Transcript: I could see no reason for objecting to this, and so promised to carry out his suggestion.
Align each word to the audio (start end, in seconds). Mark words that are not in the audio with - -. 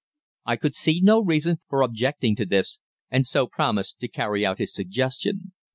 I 0.45 0.55
could 0.55 0.73
see 0.73 0.99
no 0.99 1.21
reason 1.23 1.57
for 1.69 1.83
objecting 1.83 2.35
to 2.37 2.45
this, 2.47 2.79
and 3.11 3.23
so 3.27 3.45
promised 3.45 3.99
to 3.99 4.07
carry 4.07 4.43
out 4.43 4.57
his 4.57 4.73
suggestion. 4.73 5.53